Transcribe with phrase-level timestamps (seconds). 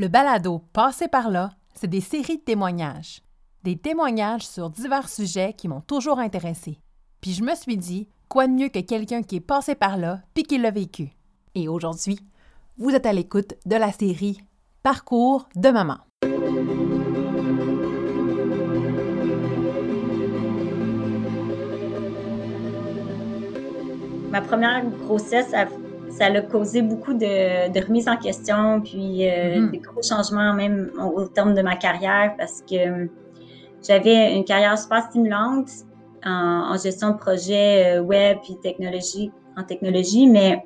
[0.00, 3.20] Le balado Passé par là, c'est des séries de témoignages.
[3.64, 6.78] Des témoignages sur divers sujets qui m'ont toujours intéressé.
[7.20, 10.20] Puis je me suis dit, quoi de mieux que quelqu'un qui est passé par là
[10.34, 11.08] puis qui l'a vécu.
[11.56, 12.20] Et aujourd'hui,
[12.76, 14.40] vous êtes à l'écoute de la série
[14.84, 15.98] Parcours de maman.
[24.30, 25.66] Ma première grossesse, ça,
[26.10, 29.70] ça a causé beaucoup de, de remise en question, puis euh, Mhm.
[29.70, 33.06] des gros changements même au, au terme de ma carrière parce que euh,
[33.86, 35.68] j'avais une carrière super stimulante
[36.24, 40.64] en, en gestion de projet euh, web puis technologie, en technologie, mais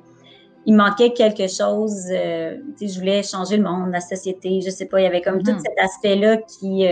[0.65, 2.05] il manquait quelque chose.
[2.11, 5.01] euh, tu sais, je voulais changer le monde, la société, je sais pas.
[5.01, 5.43] Il y avait comme Mhm.
[5.43, 6.85] tout cet aspect-là qui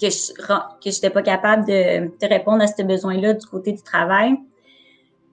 [0.00, 0.32] que je
[0.82, 4.34] que j'étais pas capable de, de répondre à ce besoin-là du côté du travail.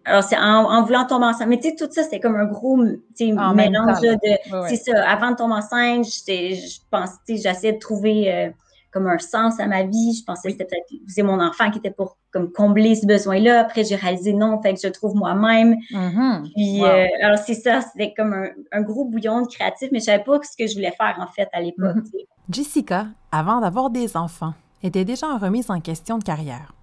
[0.06, 1.48] Alors, c'est en, en voulant tomber enceinte.
[1.48, 4.68] Mais tu sais, tout ça, c'était comme un gros mélange là, de.
[4.68, 5.10] C'est ça.
[5.10, 8.50] Avant de tomber enceinte, je pense, j'essayais de trouver euh,
[8.92, 10.14] comme un sens à ma vie.
[10.20, 13.62] Je pensais que c'était peut-être c'est mon enfant qui était pour comme combler ce besoin-là.
[13.62, 15.78] Après, j'ai réalisé non, fait que je trouve moi-même.
[15.92, 16.50] Mhm.
[16.54, 16.86] Puis, Wow.
[16.88, 20.24] euh, alors c'est ça, c'était comme un, un gros bouillon de créatif, mais je savais
[20.24, 21.96] pas ce que je voulais faire en fait à l'époque.
[21.96, 22.06] Mhm.
[22.06, 22.28] sais.
[22.50, 26.74] Jessica, avant d'avoir des enfants, était déjà en remise en question de carrière.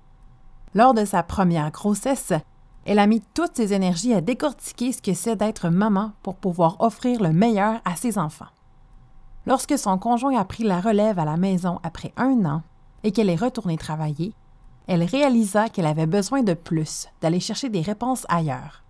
[0.75, 2.33] Lors de sa première grossesse,
[2.91, 6.75] elle a mis toutes ses énergies à décortiquer ce que c'est d'être maman pour pouvoir
[6.81, 8.51] offrir le meilleur à ses enfants.
[9.47, 12.63] Lorsque son conjoint a pris la relève à la maison après un an
[13.05, 14.35] et qu'elle est retournée travailler,
[14.89, 18.83] elle réalisa qu'elle avait besoin de plus, d'aller chercher des réponses ailleurs.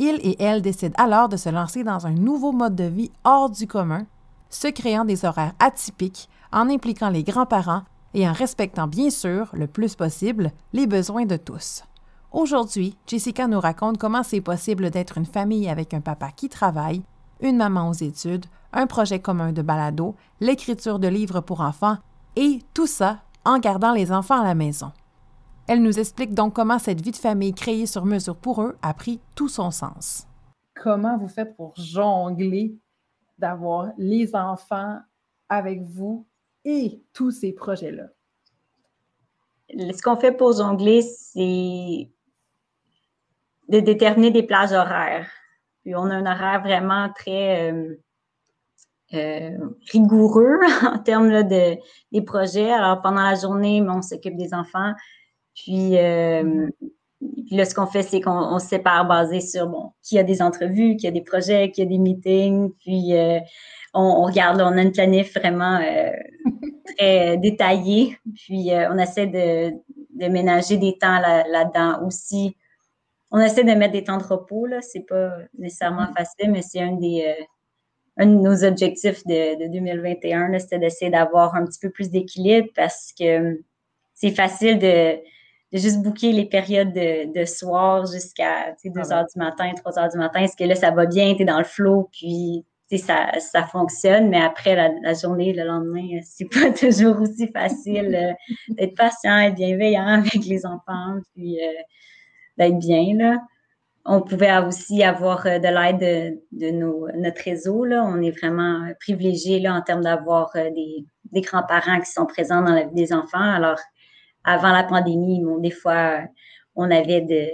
[0.00, 3.50] Il et elle décident alors de se lancer dans un nouveau mode de vie hors
[3.50, 4.04] du commun
[4.50, 9.68] se créant des horaires atypiques en impliquant les grands-parents et en respectant bien sûr, le
[9.68, 11.84] plus possible, les besoins de tous.
[12.38, 17.02] Aujourd'hui, Jessica nous raconte comment c'est possible d'être une famille avec un papa qui travaille,
[17.40, 21.96] une maman aux études, un projet commun de balado, l'écriture de livres pour enfants
[22.36, 24.92] et tout ça en gardant les enfants à la maison.
[25.66, 28.94] Elle nous explique donc comment cette vie de famille créée sur mesure pour eux a
[28.94, 30.28] pris tout son sens.
[30.80, 32.78] Comment vous faites pour jongler
[33.36, 35.00] d'avoir les enfants
[35.48, 36.24] avec vous
[36.64, 38.04] et tous ces projets-là?
[39.70, 42.08] Ce qu'on fait pour jongler, c'est
[43.68, 45.30] de déterminer des plages horaires.
[45.82, 47.94] Puis on a un horaire vraiment très euh,
[49.14, 49.50] euh,
[49.90, 51.76] rigoureux en termes de
[52.12, 52.70] des projets.
[52.72, 54.92] Alors pendant la journée, on s'occupe des enfants.
[55.54, 56.68] Puis, euh,
[57.50, 60.40] là, ce qu'on fait, c'est qu'on on se sépare basé sur bon, qui a des
[60.40, 62.70] entrevues, qui a des projets, qui a des meetings.
[62.78, 63.12] Puis
[63.92, 65.80] on, regarde, on a une planif vraiment
[66.96, 68.16] très détaillée.
[68.36, 69.72] Puis on essaie de,
[70.14, 72.56] de ménager des temps là- là-dedans aussi.
[73.30, 74.80] On essaie de mettre des temps de repos, là.
[74.82, 76.14] C'est pas nécessairement Mhm.
[76.16, 77.44] facile, mais c'est un des euh,
[78.18, 82.10] un de nos objectifs de, de 2021, là, c'était d'essayer d'avoir un petit peu plus
[82.10, 83.60] d'équilibre parce que
[84.14, 85.14] c'est facile de,
[85.72, 89.12] de juste booker les périodes de, de soir jusqu'à tu sais, 2 Ah ouais.
[89.14, 90.40] heures du matin, 3 heures du matin.
[90.42, 92.64] Est-ce que là, ça va bien, tu es dans le flow, puis
[92.98, 97.48] ça, ça fonctionne, mais après la, la journée, le lendemain, euh, c'est pas toujours aussi
[97.52, 98.32] facile euh,
[98.74, 101.66] d'être patient et bienveillant avec les enfants, puis euh,
[102.58, 103.38] d'être bien, là.
[104.04, 107.84] On pouvait aussi avoir euh, de l'aide de, de nos, notre réseau.
[107.84, 108.04] Là.
[108.06, 112.24] On est vraiment euh, privilégiés là, en termes d'avoir euh, des, des grands-parents qui sont
[112.24, 113.38] présents dans la vie des enfants.
[113.38, 113.78] Alors,
[114.44, 116.20] avant la pandémie, bon, des fois,
[116.74, 117.48] on avait de.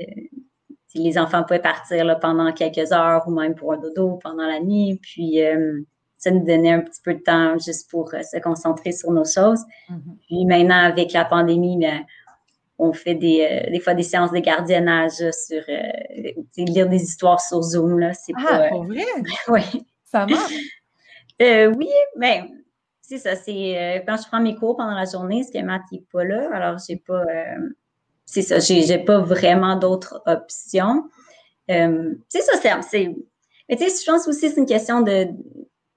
[0.95, 4.61] Les enfants pouvaient partir là, pendant quelques heures ou même pour un dodo pendant la
[4.61, 5.01] nuit.
[5.03, 5.81] Puis, euh,
[6.19, 9.25] ça nous donnait un petit peu de temps juste pour euh, se concentrer sur nos
[9.25, 9.63] choses.
[9.91, 10.19] Mhm.
[10.27, 12.05] Puis maintenant, avec la pandémie, ben,
[12.79, 17.03] on fait des, euh, des fois des séances de gardiennage là, sur euh, lire des
[17.03, 17.99] histoires sur Zoom.
[17.99, 18.69] Là, c'est Ah, pas.
[18.69, 19.05] pour vrai?
[19.49, 19.65] ouais.
[20.05, 20.53] Ça marche?
[21.43, 22.45] Euh, oui, mais
[23.03, 23.35] c'est ça.
[23.35, 26.23] C'est euh, quand je prends mes cours pendant la journée, ce que Matt n'est pas
[26.23, 27.23] là, alors j'ai pas.
[27.25, 27.71] euh,
[28.25, 31.09] c'est ça, j'ai j'ai pas vraiment d'autres options.
[31.73, 32.71] Euh, c'est ça, c'est.
[32.89, 33.17] c'est-
[33.69, 35.27] Mais tu sais, je pense aussi que c'est une question de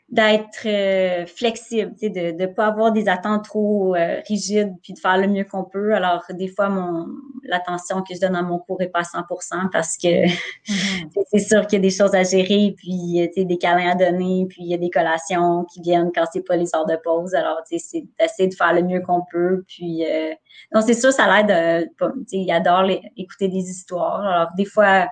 [0.09, 5.17] d'être euh, flexible, de ne pas avoir des attentes trop euh, rigides, puis de faire
[5.17, 5.93] le mieux qu'on peut.
[5.93, 7.07] Alors, des fois, mon
[7.43, 10.07] l'attention que je donne à mon cours n'est pas à 100% parce que
[10.69, 11.09] Mhm.
[11.31, 13.89] c'est- sûr qu'il y a des choses à gérer, puis euh, tu sais, des câlins
[13.91, 16.85] à donner, puis il y a des collations qui viennent quand c'est pas les heures
[16.85, 17.33] de pause.
[17.35, 19.63] Alors, tu sais, c'est d'essayer de faire le mieux qu'on peut.
[19.67, 20.33] Puis, euh,
[20.73, 21.51] donc, c'est sûr, ça l'aide.
[21.51, 24.21] euh, pas- tu sais, il adore les- écouter des histoires.
[24.25, 25.07] Alors, des fois,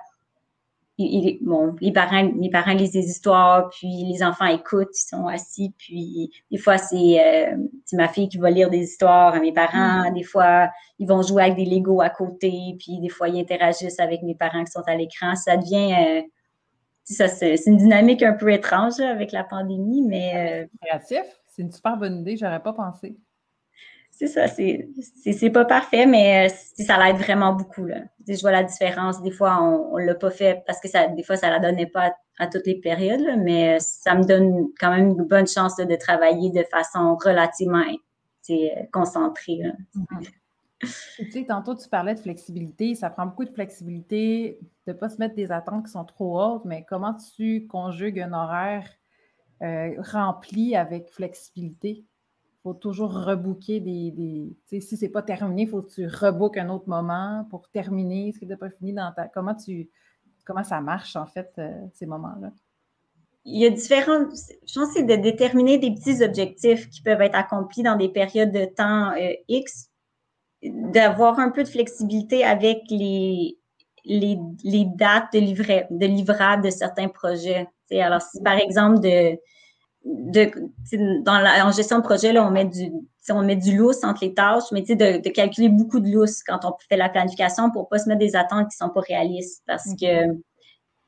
[0.98, 5.08] il- il- bon, les parents, les parents lisent des histoires, puis les enfants écoutent, ils
[5.08, 7.20] sont assis, puis des fois, c'est
[7.52, 7.56] euh,
[7.92, 10.10] ma fille qui va lire des histoires à mes parents.
[10.12, 14.00] Des fois, ils vont jouer avec des Legos à côté, puis des fois, ils interagissent
[14.00, 15.34] avec mes parents qui sont à l'écran.
[15.36, 16.22] Ça devient, euh,
[17.04, 20.64] ça, c'est une dynamique un peu étrange avec la pandémie, mais.
[20.64, 23.16] Euh, créatif, c'est une super bonne idée, j'aurais pas pensé.
[24.18, 27.84] C'est ça, c'est pas parfait, mais euh, ça l'aide vraiment beaucoup.
[27.84, 28.04] Là.
[28.26, 29.20] Je vois la différence.
[29.20, 32.14] Des fois, on ne l'a pas fait parce que des fois, ça la donnait pas
[32.38, 36.50] à, toutes les périodes, mais ça me donne quand même une bonne chance de travailler
[36.50, 37.84] de façon relativement
[38.90, 39.60] concentrée.
[39.94, 40.28] Mm-hmm.
[40.80, 42.94] Tu sais, tantôt, tu parlais de flexibilité.
[42.94, 46.40] Ça prend beaucoup de flexibilité de ne pas se mettre des attentes qui sont trop
[46.40, 48.88] hautes, mais comment tu conjugues un horaire
[49.62, 52.06] euh, rempli avec flexibilité?
[52.66, 54.10] Faut toujours rebooker des.
[54.10, 57.68] des si ce n'est pas terminé, il faut que tu rebookes un autre moment pour
[57.68, 59.28] terminer ce qui n'est pas fini dans ta.
[59.28, 59.88] Comment tu.
[60.44, 62.50] Comment ça marche, en fait, euh, ces moments-là?
[63.44, 64.32] il y a différentes.
[64.66, 68.08] Je pense que c'est de déterminer des petits objectifs qui peuvent être accomplis dans des
[68.08, 69.88] périodes de temps euh, X
[70.64, 73.56] d'avoir un peu de flexibilité avec les,
[74.04, 77.68] les, les dates de, livret, de livrable de certains projets.
[77.92, 79.38] alors, si par exemple, de,
[80.06, 80.50] de,
[81.24, 82.92] dans la, en gestion de projet, là, on met du,
[83.30, 86.64] on met du lousse entre les tâches, mais de, de calculer beaucoup de lousse quand
[86.64, 89.62] on fait la planification pour pas se mettre des attentes qui sont pas réalistes.
[89.66, 90.36] Parce que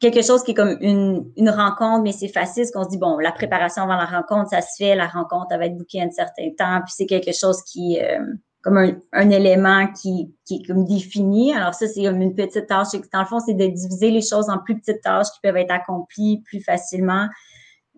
[0.01, 3.19] quelque chose qui est comme une, une rencontre, mais c'est facile, qu'on se dit, bon,
[3.19, 6.11] la préparation avant la rencontre, ça se fait, la rencontre, elle va être bookée un
[6.11, 8.19] certain temps, puis c'est quelque chose qui, euh,
[8.63, 8.79] comme
[9.13, 11.55] un, élément qui, qui, est comme défini.
[11.55, 12.89] Alors ça, c'est comme une petite tâche.
[13.13, 15.71] Dans le fond, c'est de diviser les choses en plus petites tâches qui peuvent être
[15.71, 17.29] accomplies plus facilement.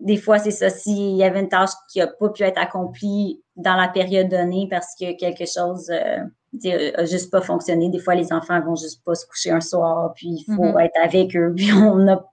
[0.01, 0.69] Des fois, c'est ça.
[0.69, 4.67] S'il y avait une tâche qui n'a pas pu être accomplie dans la période donnée
[4.69, 7.89] parce que quelque chose euh, a juste pas fonctionné.
[7.89, 10.85] Des fois, les enfants vont juste pas se coucher un soir, puis il faut mm-hmm.
[10.85, 12.25] être avec eux, puis on a,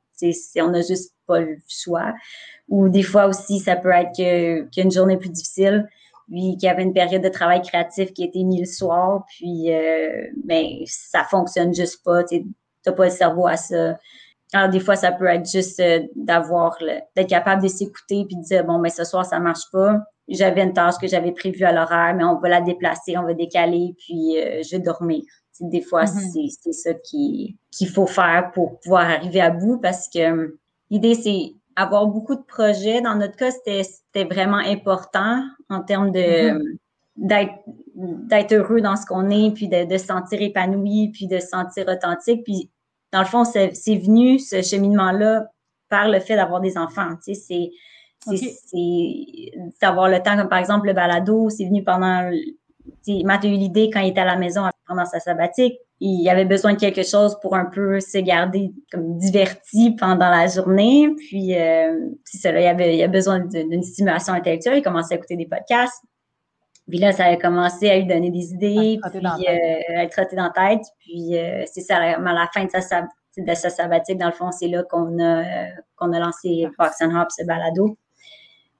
[0.56, 2.15] on a juste pas le choix.
[2.69, 5.88] Ou des fois aussi, ça peut être qu'il y a une journée plus difficile
[6.31, 9.73] puis qu'il y avait une période de travail créatif qui était mise le soir, puis
[9.73, 12.44] euh, mais ça fonctionne juste pas, tu
[12.87, 13.99] n'as pas le cerveau à ça.
[14.53, 16.77] Alors, des fois, ça peut être juste euh, d'avoir,
[17.15, 19.99] d'être capable de s'écouter puis de dire, bon, mais ce soir, ça marche pas.
[20.27, 23.35] J'avais une tâche que j'avais prévue à l'horaire, mais on va la déplacer, on va
[23.35, 25.23] décaler, puis euh, je vais dormir.
[25.61, 26.56] des fois, mm-hmm.
[26.61, 27.56] c'est ça qu'il
[27.93, 30.59] faut faire pour pouvoir arriver à bout parce que
[30.91, 33.00] l'idée, c'est avoir beaucoup de projets.
[33.00, 38.29] Dans notre cas, c'était vraiment important en termes de mm-hmm.
[38.29, 41.87] d'être heureux dans ce qu'on est, puis de, se sentir épanoui, puis de se sentir
[41.89, 42.45] authentique.
[42.45, 42.71] Puis,
[43.12, 45.46] dans le fond, c'est venu, ce cheminement-là,
[45.88, 47.10] par le fait d'avoir des enfants.
[47.25, 47.70] Tu sais,
[48.26, 48.50] c'est
[49.81, 52.31] d'avoir le temps, comme par exemple le balado, c'est venu pendant...
[53.25, 56.44] Matt a eu l'idée quand il était à la maison pendant sa sabbatique il avait
[56.44, 61.08] besoin de quelque chose pour un peu se garder comme diverti pendant la journée.
[61.16, 64.78] Puis, euh, ça, il, avait, il avait besoin d'une stimulation intellectuelle.
[64.78, 66.04] Il commençait à écouter des podcasts.
[66.88, 70.37] Puis là, ça a commencé à lui donner des idées, puis euh, à être trotté
[70.37, 70.87] dans la tête.
[71.00, 73.02] Puis euh, c'est ça, à la fin de sa,
[73.37, 77.02] de sa sabbatique, dans le fond, c'est là qu'on a, euh, qu'on a lancé Fox
[77.02, 77.99] and Hops, ce balado.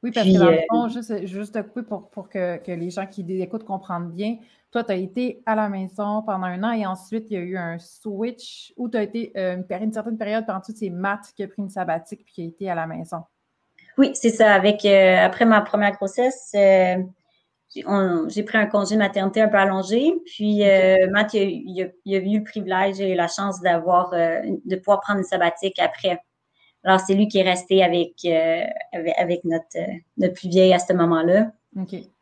[0.02, 3.22] Oui, parce que dans le fond, juste, juste pour, pour que, que, les gens qui
[3.40, 4.37] écoutent comprennent bien,
[4.70, 7.40] toi, tu as été à la maison pendant un an et ensuite, il y a
[7.40, 11.32] eu un switch où tu as été euh, une, certaine période, puis ensuite, c'est Matt
[11.34, 13.22] qui a pris une sabbatique puis qui a été à la maison.
[13.96, 14.52] Oui, c'est ça.
[14.55, 16.96] Avec, euh, après ma première grossesse, euh,
[17.75, 20.15] j'ai pris un congé de maternité un peu allongé.
[20.26, 20.62] Puis
[21.11, 25.79] Matt, il a, eu le privilège et la chance d'avoir, de pouvoir prendre une sabbatique
[25.79, 26.20] après.
[26.85, 28.15] Alors, c'est lui qui est resté avec,
[29.19, 29.67] avec, notre,
[30.17, 31.53] notre plus vieille à ce moment-là.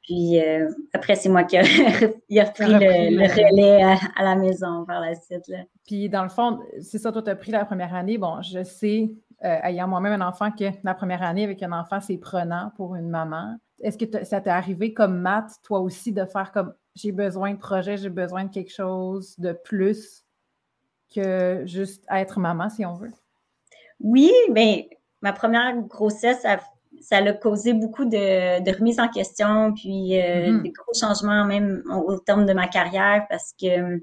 [0.06, 1.60] Puis euh, après, c'est moi qui ai
[2.42, 5.50] repris le, relais à, la maison par la suite.
[5.84, 8.16] Puis dans le fond, c'est ça, toi, tu as pris la première année.
[8.16, 9.10] Bon, je sais,
[9.44, 12.94] euh, ayant moi-même un enfant, que la première année avec un enfant, c'est prenant pour
[12.94, 13.56] une maman.
[13.80, 17.58] Est-ce que ça t'est arrivé comme Matt, toi aussi, de faire comme j'ai besoin de
[17.58, 20.24] projet, j'ai besoin de quelque chose de plus
[21.14, 23.12] que juste être maman, si on veut?
[24.00, 24.88] Oui, mais
[25.20, 26.58] ma première grossesse, a
[27.00, 30.62] ça a causé beaucoup de, de remise en question, puis euh, mm-hmm.
[30.62, 33.98] des gros changements même au, terme de ma carrière parce que euh,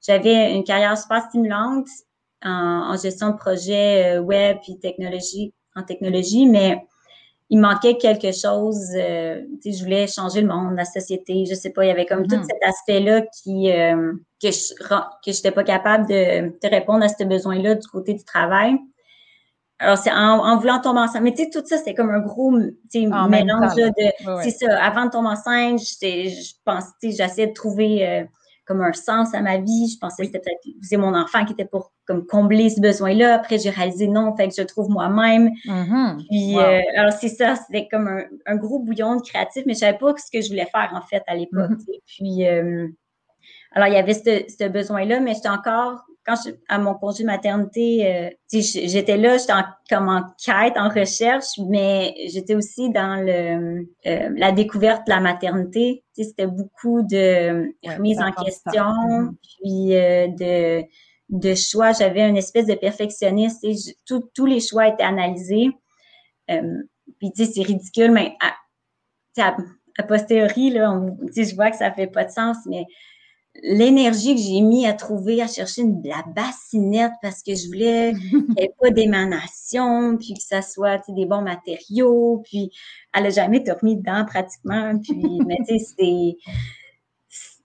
[0.00, 1.86] j'avais une carrière super stimulante
[2.42, 6.86] en, gestion de projet euh, web et technologie, en technologie, mais
[7.50, 8.76] il manquait quelque chose.
[8.92, 11.84] sais, je voulais changer le monde, la société, je sais pas.
[11.84, 12.46] Il y avait comme tout mm-hmm.
[12.46, 13.70] cet aspect-là qui
[14.42, 14.74] que je
[15.24, 18.78] que j'étais pas capable de, de répondre à ce besoin-là du côté du travail.
[19.78, 21.22] Alors, c'est en, voulant tomber enceinte.
[21.22, 24.42] Mais tu sais, tout ça, c'était comme un gros mélange de.
[24.42, 24.82] C'est ça.
[24.82, 28.24] Avant de tomber enceinte, je pense, j'essayais de trouver euh,
[28.66, 29.88] comme un sens à ma vie.
[29.92, 33.34] Je pensais que c'était peut-être c'est mon enfant qui était pour comme combler ce besoin-là.
[33.34, 35.50] Après, j'ai réalisé non, fait que je trouve moi-même.
[35.66, 36.26] Mm-hmm.
[36.28, 38.08] Puis, euh, alors, c'est ça, c'était comme
[38.46, 41.02] un, gros bouillon de créatif, mais je savais pas ce que je voulais faire, en
[41.06, 41.70] fait, à l'époque.
[41.70, 42.00] Mm-hmm.
[42.06, 42.88] Puis, euh,
[43.72, 47.22] alors, il y avait ce, ce besoin-là, mais j'étais encore quand je, à mon congé
[47.22, 52.90] de maternité, euh, j'étais là, j'étais en, comme en quête, en recherche, mais j'étais aussi
[52.90, 56.02] dans le euh, la découverte de la maternité.
[56.14, 59.30] C'était beaucoup de remise en question, mm-hmm.
[59.42, 60.84] puis euh, de
[61.30, 61.92] de choix.
[61.92, 63.74] J'avais une espèce de perfectionniste et
[64.06, 65.70] tous les choix étaient analysés.
[66.46, 68.36] Puis tu sais, c'est ridicule, mais
[69.38, 69.56] à,
[69.98, 72.84] à, posteriori, là, on, je vois que ça fait pas de sens, mais
[73.62, 78.12] l'énergie que j'ai mis à trouver, à chercher une, la bassinette parce que je voulais
[78.30, 82.70] qu'il n'y ait pas d'émanation, puis que ça soit des bons matériaux, puis
[83.14, 86.36] elle a jamais dormi dedans pratiquement, puis mais tu sais,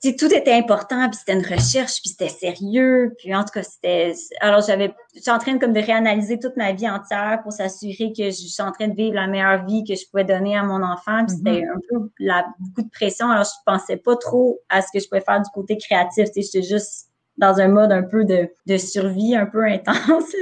[0.01, 4.13] tout était important, puis c'était une recherche, puis c'était sérieux, puis en tout cas, c'était...
[4.39, 4.93] Alors, j'avais...
[5.13, 8.31] suis en train de, comme de réanalyser toute ma vie entière pour s'assurer que je
[8.31, 11.25] suis en train de vivre la meilleure vie que je pouvais donner à mon enfant,
[11.25, 11.75] puis c'était mm-hmm.
[11.75, 15.07] un peu la, beaucoup de pression, alors je pensais pas trop à ce que je
[15.09, 18.49] pouvais faire du côté créatif, tu sais, j'étais juste dans un mode un peu de,
[18.67, 20.35] de survie un peu intense,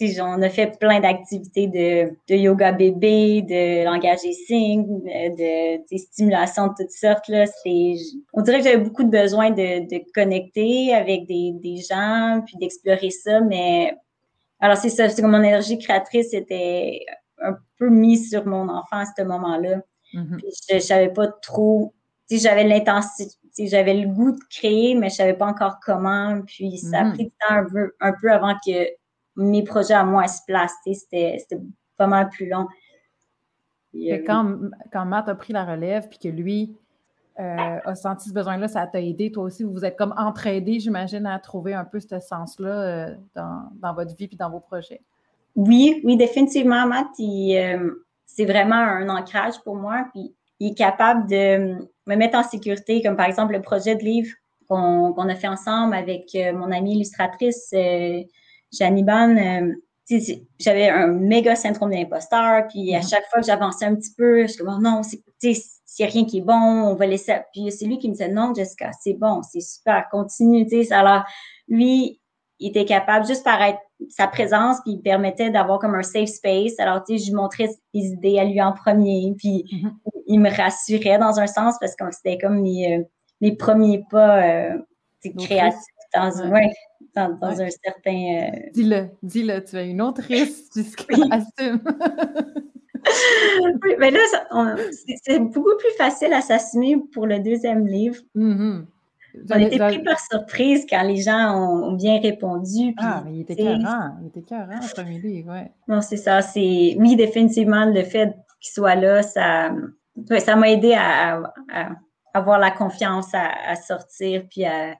[0.00, 5.98] on a fait plein d'activités de, de, yoga bébé, de langage des signes, de, de
[5.98, 7.28] stimulation de toutes sortes.
[7.28, 7.44] Là.
[8.32, 12.56] On dirait que j'avais beaucoup de besoin de, de connecter avec des, des gens, puis
[12.58, 13.94] d'explorer ça, mais
[14.60, 17.04] alors c'est ça, c'est comme mon énergie créatrice était
[17.42, 19.80] un peu mise sur mon enfant à ce moment-là.
[20.14, 20.40] Mm-hmm.
[20.70, 21.92] je, ne savais pas trop,
[22.30, 26.40] j'avais l'intensité, j'avais le goût de créer, mais je savais pas encore comment.
[26.46, 27.12] Puis ça a mm-hmm.
[27.12, 28.88] pris du temps un peu, un peu avant que
[29.36, 30.76] mes projets à moi se placent.
[30.84, 31.38] C'était
[31.96, 32.66] pas mal plus long.
[33.96, 34.56] Euh, quand,
[34.92, 36.76] quand Matt a pris la relève, puis que lui
[37.38, 39.30] euh, a senti ce besoin-là, ça t'a aidé.
[39.30, 43.14] Toi aussi, vous vous êtes comme entraidés, j'imagine, à trouver un peu ce sens-là euh,
[43.34, 45.02] dans, dans, votre vie puis dans vos projets?
[45.54, 47.06] Oui, oui, définitivement, Matt.
[47.16, 50.06] c'est vraiment un ancrage pour moi.
[50.12, 51.76] Puis il est capable de
[52.06, 54.34] me mettre en sécurité, comme par exemple le projet de livre
[54.68, 57.72] qu'on a fait ensemble avec mon amie illustratrice
[58.72, 59.74] Janiban, euh,
[60.58, 63.08] j'avais un méga syndrome d'imposteur, puis à mm-hmm.
[63.08, 65.02] chaque fois que j'avançais un petit peu, je suis comme, oh non,
[65.42, 67.36] c'est rien qui est bon, on va laisser.
[67.52, 70.92] Puis c'est lui qui me disait, non, Jessica, c'est bon, c'est super, continue, tu sais.
[70.92, 71.22] Alors,
[71.68, 72.20] lui,
[72.58, 73.78] il était capable, juste par être
[74.10, 76.78] sa présence, puis il permettait d'avoir comme un safe space.
[76.78, 79.92] Alors, tu sais, je lui montrais ses idées à lui en premier, puis mm-hmm.
[80.26, 83.06] il me rassurait dans un sens parce que c'était comme mes,
[83.42, 84.78] euh, premiers pas euh,
[85.38, 85.80] créatifs
[86.14, 86.70] dans, ouais
[87.14, 88.10] dans, un certain.
[88.10, 90.80] Euh, dis-le, dis-le, tu as une autrice, tu
[91.30, 91.80] assumes.
[93.82, 94.20] oui, mais là,
[95.22, 98.16] c'est beaucoup plus facile à s'assumer pour le deuxième livre.
[98.34, 98.84] Mm-hmm.
[99.50, 102.94] On était pris par surprise quand les gens ont, bien répondu.
[102.98, 103.78] ah, mais il était carré,
[104.20, 105.72] il était carré, le premier livre, ouais.
[105.88, 106.40] Non, c'est ça.
[106.40, 109.72] C'est oui, définitivement, le fait qu'il soit là, ça,
[110.38, 111.42] ça m'a aidé à,
[112.32, 114.94] avoir la confiance à, à sortir puis à,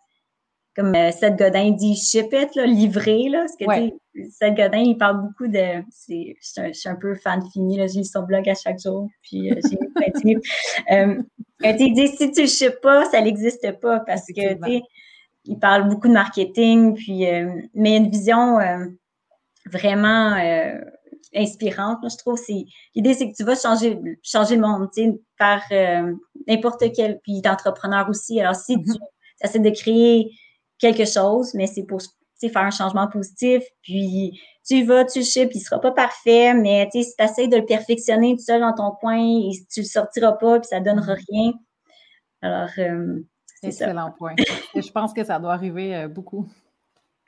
[0.74, 3.94] comme euh, Seth Godin dit ship it, là, livrer, là, parce que
[4.30, 5.82] Seth Godin, il parle beaucoup de.
[6.08, 9.50] Je suis un, peu fan fini, là, je lis son blog à chaque jour, puis
[9.50, 9.78] euh, j'ai.
[10.90, 11.22] Euh,
[11.62, 14.80] il dit si tu ne ships pas, ça n'existe pas, parce que
[15.46, 17.24] il parle beaucoup de marketing, puis
[17.74, 18.58] mais une vision
[19.72, 20.36] vraiment
[21.34, 22.38] inspirante, je trouve.
[22.94, 25.62] L'idée, c'est que tu vas changer, changer le monde, tu sais, par
[26.46, 28.40] n'importe quel, puis d'entrepreneur aussi.
[28.40, 28.92] Alors, si mm-hmm.
[28.92, 30.32] tu essaies de créer
[30.92, 32.00] quelque chose, mais c'est pour
[32.48, 33.62] faire un changement positif.
[33.82, 37.48] Puis tu vas, tu le sais, puis il sera pas parfait, mais si tu essaies
[37.48, 39.18] de le perfectionner tout seul dans ton coin,
[39.72, 41.24] tu le sortiras pas, puis ça donnera mm-hmm.
[41.30, 41.52] rien.
[42.42, 43.20] Alors, euh,
[43.60, 44.34] c'est Excellent point.
[44.74, 46.48] je pense que ça doit arriver euh, beaucoup.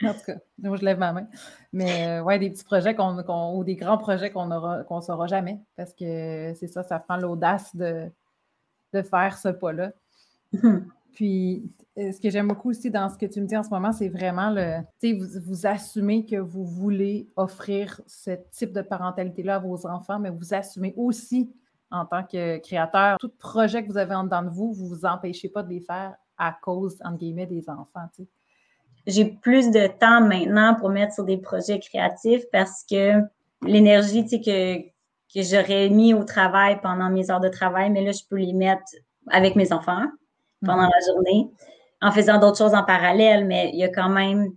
[0.03, 1.27] En tout cas, moi, je lève ma main.
[1.73, 5.27] Mais euh, ouais, des petits projets qu'on, ou des grands projets qu'on aura, qu'on saura
[5.27, 5.59] jamais.
[5.75, 8.11] Parce que c'est ça, ça prend l'audace de,
[8.93, 9.93] de faire ce pas-là.
[10.53, 10.85] Mm-hmm.
[11.17, 13.71] Puis, euh, ce que j'aime beaucoup aussi dans ce que tu me dis en ce
[13.71, 18.83] moment, c'est vraiment le, tu sais, vous, assumez que vous voulez offrir ce type de
[18.83, 21.51] parentalité-là à vos enfants, mais vous assumez aussi
[21.91, 25.07] en tant que créateur, tout projet que vous avez en dedans de vous, vous vous
[25.07, 28.09] empêchez pas de les faire à cause, entre guillemets, des enfants.
[29.07, 33.23] J'ai plus de temps maintenant pour mettre sur des projets créatifs parce que
[33.63, 34.83] l'énergie, tu sais, que,
[35.35, 38.53] que j'aurais mis au travail pendant mes heures de travail, mais là, je peux les
[38.53, 38.83] mettre
[39.31, 40.05] avec mes enfants
[40.65, 41.51] pendant la journée
[42.03, 44.53] en faisant d'autres choses en parallèle, mais il y a quand même,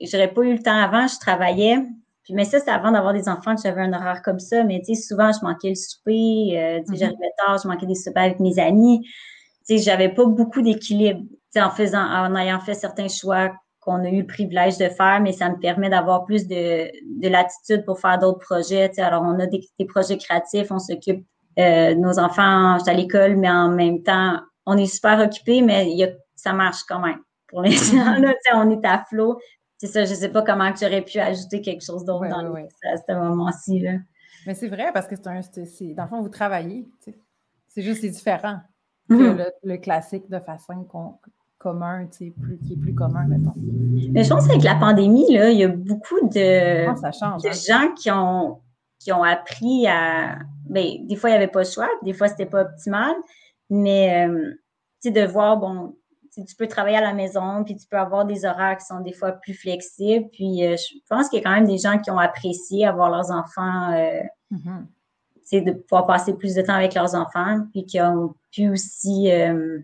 [0.00, 1.78] j'aurais pas eu le temps avant, je travaillais.
[2.22, 4.64] Puis, mais ça, c'est avant d'avoir des enfants que j'avais un horaire comme ça.
[4.64, 7.86] Mais tu sais, souvent, je manquais le souper, euh, tu sais, j'arrivais tard, je manquais
[7.86, 9.02] des soupers avec mes amis.
[9.68, 13.52] Tu sais, j'avais pas beaucoup d'équilibre, tu sais, en faisant, en ayant fait certains choix
[13.80, 17.28] qu'on a eu le privilège de faire, mais ça me permet d'avoir plus de, de
[17.28, 18.88] latitude pour faire d'autres projets.
[18.88, 21.26] Tu sais, alors, on a des, projets créatifs, on s'occupe
[21.58, 25.90] euh, de nos enfants, à l'école, mais en même temps, on est super occupé, mais
[25.90, 27.20] il y a, ça marche quand même.
[27.48, 27.96] Pour l'instant,
[28.54, 29.38] on est à flot.
[29.78, 32.96] c'est ça, je sais pas comment tu aurais pu ajouter quelque chose d'autre dans à
[32.96, 33.84] ce moment-ci.
[34.46, 35.40] Mais c'est vrai parce que c'est un.
[35.94, 36.88] dans le fond, vous travaillez.
[37.68, 38.58] C'est juste c'est différent
[39.08, 39.50] que mm-hmm.
[39.64, 40.86] le, classique de façon
[41.58, 43.54] commun, plus, qui est plus commun, mettons.
[44.12, 47.52] Mais je pense qu'avec la pandémie, là, il y a beaucoup de, ah, de hein.
[47.52, 48.60] gens qui ont,
[48.98, 50.38] qui ont appris à.
[50.66, 53.14] Bien, des fois, il n'y avait pas le choix, des fois, c'était pas optimal,
[53.74, 54.54] mais euh,
[55.10, 55.96] de voir, bon,
[56.34, 59.12] tu peux travailler à la maison, puis tu peux avoir des horaires qui sont des
[59.12, 60.28] fois plus flexibles.
[60.30, 63.10] Puis euh, je pense qu'il y a quand même des gens qui ont apprécié avoir
[63.10, 64.20] leurs enfants, euh,
[64.52, 65.64] mm-hmm.
[65.64, 69.78] de pouvoir passer plus de temps avec leurs enfants, puis qui ont pu aussi euh,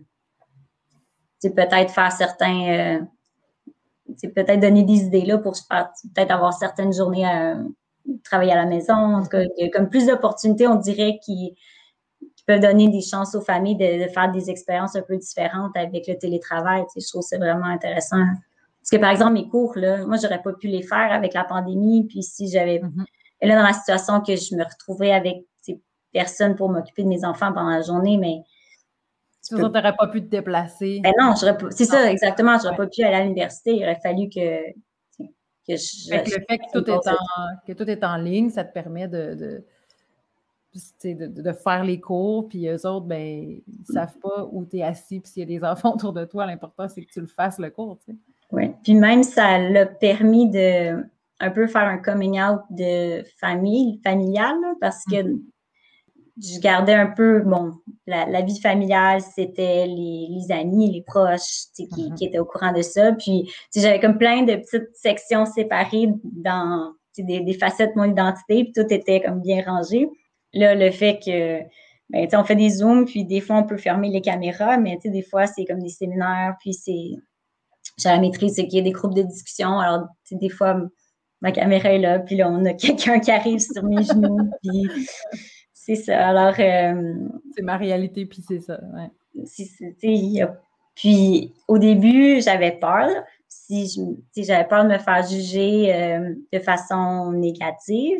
[1.41, 2.99] peut-être faire certains.
[2.99, 2.99] Euh,
[4.35, 7.55] peut-être donner des idées là pour peut-être avoir certaines journées à
[8.25, 8.93] travailler à la maison.
[8.93, 11.55] En tout cas, il y a comme plus d'opportunités, on dirait, qui,
[12.59, 16.83] donner des chances aux familles de, faire des expériences un peu différentes avec le télétravail.
[16.95, 18.23] je trouve que c'est vraiment intéressant.
[18.81, 21.43] Parce que, par exemple, mes cours, là, moi, j'aurais pas pu les faire avec la
[21.43, 22.07] pandémie.
[22.07, 22.79] Puis si j'avais...
[22.79, 23.47] Mm-hmm.
[23.47, 25.79] là, dans la situation que je me retrouvais avec ces
[26.11, 28.41] personnes pour m'occuper de mes enfants pendant la journée, mais...
[29.47, 31.01] Tu n'aurais pas pu te déplacer.
[31.03, 31.71] Ben non, j'aurais pas...
[31.71, 32.57] C'est ça, exactement.
[32.61, 33.75] J'aurais pas pu aller à l'université.
[33.75, 34.71] Il aurait fallu que...
[35.19, 37.17] que je, le fait que tout, est en,
[37.67, 39.65] que tout est en ligne, ça te permet de de,
[40.73, 45.19] de, faire les cours, puis eux autres, ben, ils savent pas où tu es assis,
[45.19, 47.59] puis s'il y a des enfants autour de toi, l'important, c'est que tu le fasses,
[47.59, 48.17] le cours, tu sais.
[48.51, 51.05] Oui, puis même, ça l'a permis de
[51.41, 55.41] un peu faire un coming out de famille, familiale, parce que mm-hmm.
[56.37, 57.71] je gardais un peu, bon,
[58.05, 62.15] la, vie familiale, c'était les, les, amis, les proches, qui, mm-hmm.
[62.15, 66.93] qui, étaient au courant de ça, puis j'avais comme plein de petites sections séparées dans
[67.17, 70.09] des, des facettes de mon identité, puis tout était comme bien rangé.
[70.53, 71.61] Là, le fait que,
[72.09, 75.21] ben, on fait des zooms, puis des fois, on peut fermer les caméras, mais des
[75.21, 77.11] fois, c'est comme des séminaires, puis c'est.
[77.97, 79.79] J'ai la maîtrise, c'est qu'il y a des groupes de discussion.
[79.79, 80.81] Alors, des fois,
[81.41, 85.07] ma caméra est là, puis là, on a quelqu'un qui arrive sur mes genoux, puis
[85.73, 86.27] c'est ça.
[86.27, 86.55] Alors.
[86.59, 87.15] Euh,
[87.55, 88.79] c'est ma réalité, puis c'est ça.
[88.93, 89.09] Ouais.
[90.95, 93.09] Puis, au début, j'avais peur
[93.79, 98.19] si j'avais peur de me faire juger euh, de façon négative,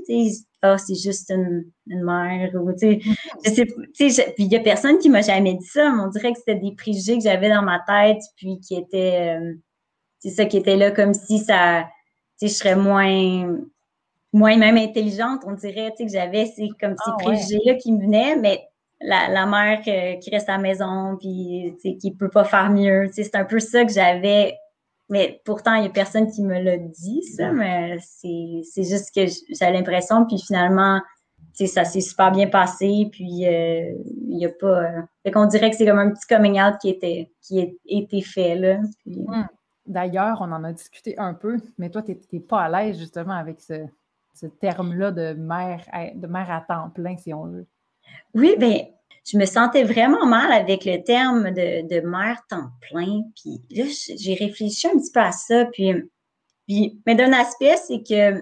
[0.63, 3.01] ah, c'est juste une, mère, ou, tu
[3.43, 6.39] sais, puis il y a personne qui m'a jamais dit ça, mais on dirait que
[6.39, 9.53] c'était des préjugés que j'avais dans ma tête, puis qui étaient, euh,
[10.19, 11.87] c'est ça qui était là comme si ça,
[12.39, 13.57] tu sais, je serais moins,
[14.33, 17.91] moins même intelligente, on dirait, tu sais, que j'avais c'est comme ces ah, préjugés-là qui
[17.91, 18.61] me venaient, mais
[19.01, 22.43] la, la mère euh, qui reste à la maison, puis, tu sais, qui peut pas
[22.43, 24.55] faire mieux, tu sais, c'est un peu ça que j'avais
[25.11, 29.25] mais pourtant, il n'y a personne qui me l'a dit, ça, mais c'est juste que
[29.27, 31.01] j'ai l'impression, puis finalement,
[31.53, 33.93] ça s'est super bien passé, puis euh,
[34.29, 34.83] il n'y a pas.
[34.83, 37.65] Euh, fait qu'on dirait que c'est comme un petit coming out qui, était, qui a
[37.87, 38.79] été fait, là.
[39.05, 39.47] Hmm.
[39.85, 43.33] D'ailleurs, on en a discuté un peu, mais toi, tu n'es pas à l'aise justement
[43.33, 43.85] avec ce,
[44.33, 45.83] ce terme-là de mère,
[46.15, 47.67] de mère à temps plein, si on veut.
[48.33, 48.85] Oui, bien,
[49.25, 53.21] je me sentais vraiment mal avec le terme de, mère temps plein.
[53.35, 53.85] Puis là,
[54.17, 55.65] j'ai réfléchi un petit peu à ça.
[55.65, 55.93] Puis,
[56.67, 58.41] puis mais d'un aspect, c'est que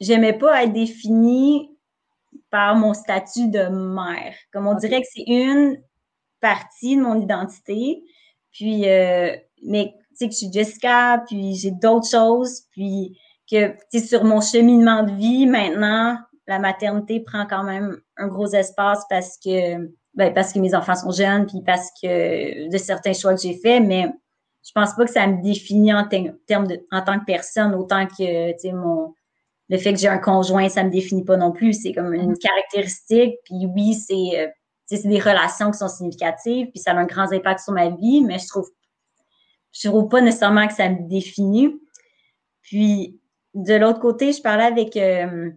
[0.00, 1.70] j'aimais pas être définie
[2.50, 4.34] par mon statut de mère.
[4.52, 5.80] Comme on dirait que c'est une
[6.40, 8.02] partie de mon identité.
[8.52, 13.18] Puis, euh, mais tu sais que je suis Jessica, puis j'ai d'autres choses, puis
[13.50, 18.48] que tu sur mon cheminement de vie maintenant, la maternité prend quand même un gros
[18.48, 23.12] espace parce que ben, parce que mes enfants sont jeunes, puis parce que de certains
[23.12, 24.06] choix que j'ai faits, mais
[24.66, 26.08] je pense pas que ça me définit en
[26.46, 29.14] termes de en tant que personne autant que tu sais mon
[29.68, 31.72] le fait que j'ai un conjoint, ça me définit pas non plus.
[31.72, 32.38] C'est comme une mm-hmm.
[32.38, 33.34] caractéristique.
[33.44, 34.48] Puis oui, c'est euh,
[34.86, 38.22] c'est des relations qui sont significatives, puis ça a un grand impact sur ma vie,
[38.22, 38.68] mais je trouve
[39.72, 41.78] je trouve pas nécessairement que ça me définit.
[42.62, 43.20] Puis
[43.54, 45.50] de l'autre côté, je parlais avec euh,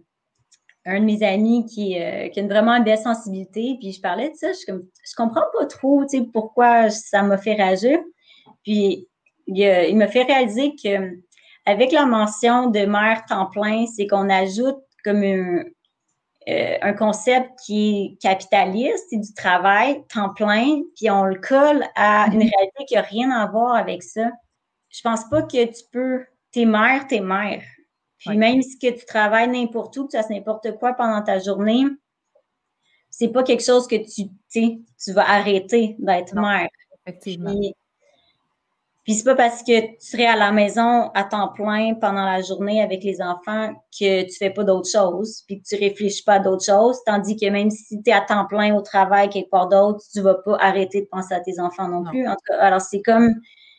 [0.90, 4.30] un de mes amis qui, euh, qui a une vraiment belle sensibilité, puis je parlais
[4.30, 7.98] de ça, je, comme, je comprends pas trop, tu sais, pourquoi ça m'a fait réagir.
[8.62, 9.08] Puis
[9.46, 11.18] il, m'a fait réaliser que
[11.66, 15.62] avec la mention de mère temps plein, c'est qu'on ajoute comme un,
[16.48, 21.84] euh, un concept qui est capitaliste, c'est du travail temps plein, puis on le colle
[21.94, 22.50] à une mm-hmm.
[22.56, 24.30] réalité qui n'a rien à voir avec ça.
[24.88, 27.62] Je pense pas que tu peux, t'es mère, t'es mère.
[28.20, 31.38] Puis même si que tu travailles n'importe où, que tu fasses n'importe quoi pendant ta
[31.38, 31.84] journée,
[33.08, 36.68] c'est pas quelque chose que tu, tu vas arrêter d'être mère.
[37.06, 37.54] Effectivement.
[39.04, 42.42] Puis, c'est pas parce que tu serais à la maison à temps plein pendant la
[42.42, 46.34] journée avec les enfants que tu fais pas d'autres choses, puis que tu réfléchis pas
[46.34, 49.48] à d'autres choses, tandis que même si tu es à temps plein au travail quelque
[49.48, 52.28] part d'autre, tu vas pas arrêter de penser à tes enfants non, plus.
[52.28, 53.34] En tout cas, alors c'est comme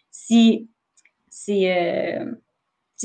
[0.09, 0.67] si
[1.29, 2.25] c'est euh,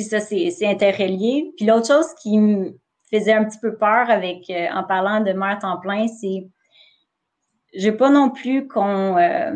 [0.05, 1.53] ça, c'est interrelié.
[1.57, 2.79] Puis l'autre chose qui me
[3.11, 6.49] faisait un petit peu peur avec, euh, en parlant de mère temps plein, c'est,
[7.75, 9.53] je veux pas non plus qu'on euh,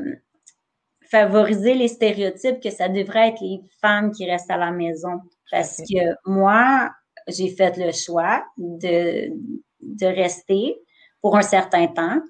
[1.11, 5.21] favoriser les stéréotypes que ça devrait être les femmes qui restent à la maison.
[5.51, 6.91] Parce que moi,
[7.27, 9.33] j'ai fait le choix de,
[9.81, 10.77] de rester
[11.21, 12.21] pour un certain temps.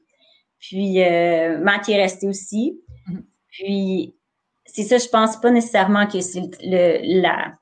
[0.58, 2.80] Puis, euh, Matt est resté aussi.
[3.08, 3.22] Mm-hmm.
[3.48, 4.16] Puis,
[4.66, 7.54] c'est ça, je pense pas nécessairement que c'est le, la,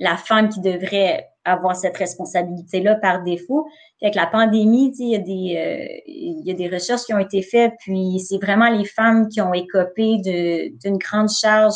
[0.00, 3.68] la femme qui devrait avoir cette responsabilité-là par défaut.
[4.02, 7.18] Avec la pandémie, il y, a des, euh, il y a des recherches qui ont
[7.18, 11.74] été faites, puis c'est vraiment les femmes qui ont écopé d'une grande charge.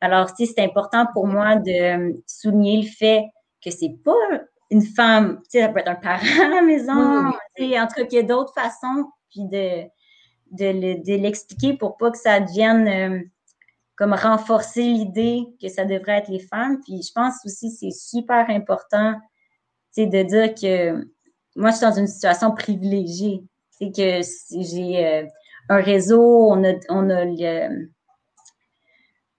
[0.00, 3.24] Alors, c'est important pour moi de souligner le fait
[3.62, 4.14] que c'est pas
[4.70, 8.18] une femme, ça peut être un parent à la maison, en tout cas, qu'il y
[8.18, 9.84] a d'autres façons, puis de,
[10.52, 13.20] de l'expliquer pour pas que ça devienne euh,
[14.00, 16.80] comme renforcer l'idée que ça devrait être les femmes.
[16.82, 19.14] Puis je pense aussi c'est super important,
[19.96, 21.06] de dire que
[21.56, 23.44] moi, je suis dans une situation privilégiée.
[23.70, 24.22] C'est que
[24.62, 25.26] j'ai euh,
[25.68, 27.68] un réseau, on a, on a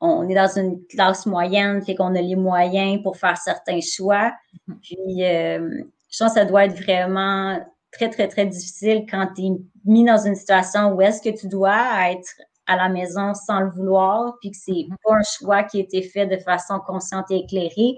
[0.04, 4.34] on est dans une classe moyenne, fait qu'on a les moyens pour faire certains choix.
[4.68, 4.80] Mm-hmm.
[4.82, 7.60] Puis, euh, je pense que ça doit être vraiment
[7.92, 9.50] très, très, très difficile quand tu es
[9.86, 12.30] mis dans une situation où est-ce que tu dois être
[12.72, 14.96] à la maison sans le vouloir, puis que c'est mm-hmm.
[15.04, 17.98] pas un choix qui a été fait de façon consciente et éclairée,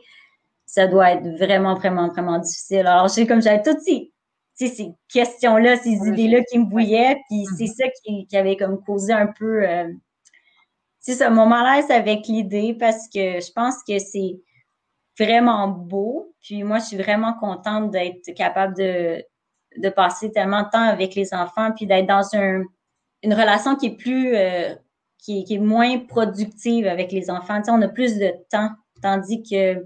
[0.66, 2.88] ça doit être vraiment, vraiment, vraiment difficile.
[2.88, 4.12] Alors, je sais comme j'avais toutes ces,
[4.56, 7.76] ces questions-là, ces idées-là qui me bouillaient, puis c'est mm-hmm.
[7.76, 9.92] ça qui, avait comme causé un peu, euh,
[11.00, 14.40] c'est ça, mon malaise avec l'idée, parce que je pense que c'est
[15.20, 19.24] vraiment beau, puis moi, je suis vraiment contente d'être capable de,
[19.78, 22.64] de passer tellement de temps avec les enfants, puis d'être dans un
[23.24, 24.76] une relation qui est plus, euh,
[25.18, 27.62] qui, est, moins productive avec les enfants.
[27.70, 28.70] On a plus de temps,
[29.02, 29.86] tandis que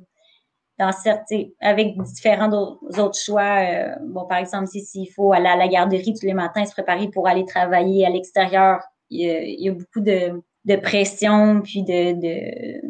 [0.80, 5.68] dans certains, avec différents autres choix, euh, bon, par exemple, s'il faut aller à la
[5.68, 10.02] garderie tous les matins, se préparer pour aller travailler à l'extérieur, il, y a beaucoup
[10.02, 12.82] de, de pression, puis de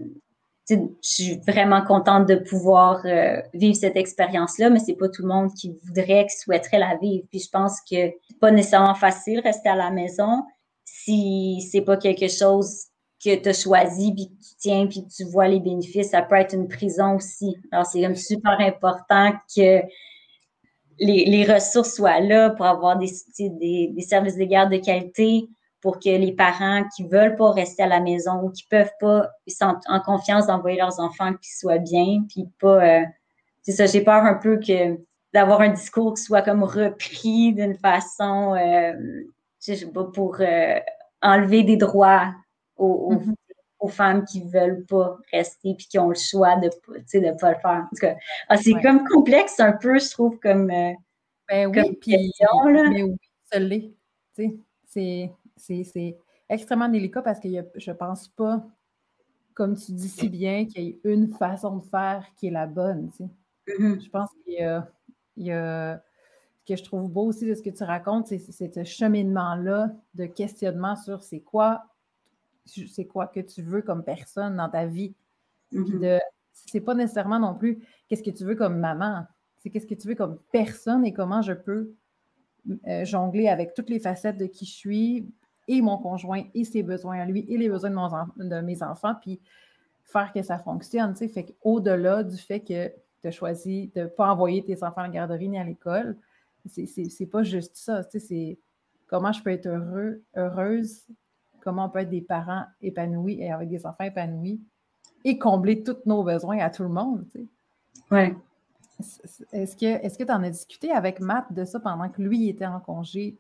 [0.69, 5.29] je suis vraiment contente de pouvoir euh, vivre cette expérience-là, mais c'est pas tout le
[5.29, 7.25] monde qui voudrait, qui souhaiterait la vivre.
[7.29, 10.43] Puis je pense que c'est pas nécessairement facile rester à la maison
[10.83, 12.85] si c'est pas quelque chose
[13.23, 16.09] que tu as choisi, puis que tu tiens, puis que tu vois les bénéfices.
[16.09, 17.55] Ça peut être une prison aussi.
[17.71, 19.81] Alors, c'est comme super important que
[20.99, 25.47] les, ressources soient là pour avoir des services de garde de qualité,
[25.81, 29.29] pour que les parents qui veulent pas rester à la maison ou qui peuvent pas,
[29.45, 32.83] ils sont en confiance d'envoyer leurs enfants qu'ils soient bien, puis pas.
[32.83, 33.05] Euh,
[33.61, 34.97] c'est ça, j'ai peur un peu que
[35.33, 38.93] d'avoir un discours qui soit comme repris d'une façon, euh,
[39.61, 40.79] je sais pas, pour euh,
[41.21, 42.33] enlever des droits
[42.79, 43.33] mm-hmm.
[43.79, 47.59] aux, femmes qui veulent pas rester puis qui ont le choix de de pas le
[47.59, 47.83] faire.
[47.85, 48.15] En tout cas,
[48.49, 50.67] ah, c'est comme complexe un peu, je trouve, comme.
[50.67, 50.95] ben
[51.67, 52.31] oui, puis.
[52.89, 53.91] Mais oui, ça l'est.
[54.85, 56.17] C'est c'est
[56.49, 58.65] extrêmement délicat parce que je ne pense pas,
[59.53, 62.67] comme tu dis si bien, qu'il y ait une façon de faire qui est la
[62.67, 63.09] bonne.
[63.67, 64.03] Mm-hmm.
[64.03, 64.53] Je pense qu'il
[65.37, 66.01] y a,
[66.59, 70.25] ce que je trouve beau aussi de ce que tu racontes, c'est ce cheminement-là de
[70.25, 71.83] questionnement sur c'est quoi,
[72.65, 75.15] c'est quoi que tu veux comme personne dans ta vie.
[75.71, 76.19] Mm
[76.65, 79.25] c'est pas nécessairement non plus qu'est-ce que tu veux comme maman,
[79.57, 81.93] c'est qu'est-ce que tu veux comme personne et comment je peux
[82.87, 85.29] euh, jongler avec toutes les facettes de qui je suis,
[85.67, 87.89] et mon conjoint et ses besoins à lui et les besoins
[88.37, 89.39] de, mes enfants, puis
[90.03, 91.13] faire que ça fonctionne.
[91.13, 91.27] Tu sais.
[91.27, 95.07] Fait qu'au-delà du fait que tu as choisi de ne pas envoyer tes enfants à
[95.07, 96.17] la garderie ni à l'école,
[96.65, 98.03] c'est pas juste ça.
[98.03, 98.57] Tu sais, c'est
[99.07, 101.05] comment je peux être heureux, heureuse,
[101.61, 104.61] comment on peut être des parents épanouis et avec des enfants épanouis
[105.23, 107.25] et combler tous nos besoins à tout le monde.
[107.31, 107.45] Tu sais.
[108.11, 108.35] Ouais.
[109.51, 109.75] Est-ce
[110.17, 113.37] que tu en as discuté avec Matt de ça pendant que lui était en congé?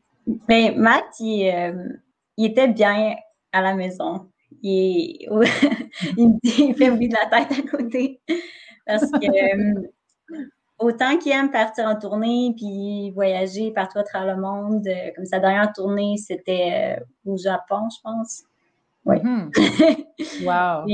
[0.47, 1.89] Mais ben, Matt, il, euh,
[2.37, 3.15] il était bien
[3.51, 4.29] à la maison.
[4.61, 5.27] Il,
[6.17, 8.21] il, fait bruit de la tête à côté.
[8.85, 9.81] Parce que euh,
[10.79, 15.25] autant qu'il aime partir en tournée puis voyager partout à travers le monde, euh, comme
[15.25, 18.43] sa dernière tournée, c'était euh, au Japon, je pense.
[19.05, 19.17] Oui.
[19.17, 20.45] Mm-hmm.
[20.45, 20.85] wow.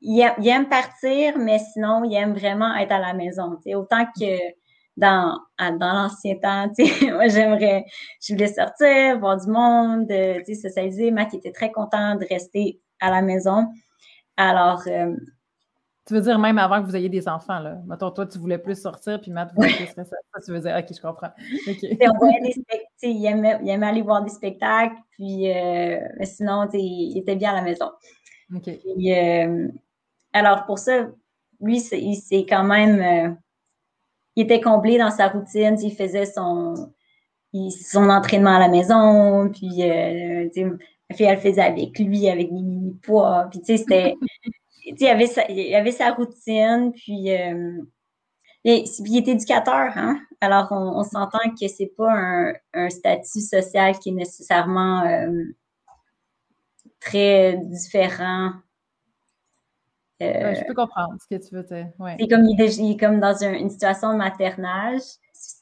[0.00, 3.58] il, aime, partir, mais sinon, il aime vraiment être à la maison.
[3.74, 4.36] Autant que
[4.98, 7.84] dans, dans l'ancien temps, tu sais, moi, j'aimerais,
[8.20, 11.10] je voulais sortir, voir du monde, euh, tu sais, socialiser.
[11.10, 13.68] Matt était très content de rester à la maison.
[14.36, 14.82] Alors.
[14.88, 15.14] Euh,
[16.06, 17.76] tu veux dire même avant que vous ayez des enfants, là?
[17.86, 19.86] Mettons, toi, tu voulais plus sortir, puis Matt voulait plus.
[19.94, 21.30] Ça, tu veux dire, OK, je comprends.
[21.66, 22.54] on voyait des
[23.02, 27.50] il aimait, il aimait aller voir des spectacles, puis euh, mais sinon, il était bien
[27.50, 27.90] à la maison.
[28.54, 28.70] OK.
[30.32, 31.08] alors, pour ça,
[31.60, 33.36] lui, il s'est quand même.
[34.38, 35.76] Euh, il était comblé dans sa routine.
[35.82, 36.92] Il faisait son,
[37.52, 39.50] son entraînement à la maison.
[39.50, 40.48] Puis, euh,
[41.14, 43.48] fille, elle faisait avec lui, avec des mini-poids.
[43.50, 44.14] Puis, tu sais, c'était.
[44.84, 46.92] il, avait sa, il avait sa routine.
[46.92, 47.32] Puis.
[47.32, 47.82] Euh,
[48.64, 50.20] et, il est éducateur, hein?
[50.40, 52.12] Alors, on, s'entend que c'est pas
[52.74, 55.04] un, statut social qui est nécessairement
[57.00, 58.52] très différent
[60.20, 61.88] euh, je peux comprendre ce que tu veux dire.
[62.18, 65.02] C'est comme il est, comme dans une situation de maternage.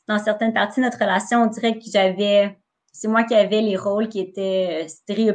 [0.08, 2.56] Dans certaines parties de notre relation, on dirait que j'avais.
[2.92, 5.34] C'est moi qui avais les rôles qui étaient euh,